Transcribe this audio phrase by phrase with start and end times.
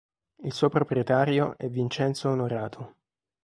[0.39, 2.95] Il suo proprietario è Vincenzo Onorato.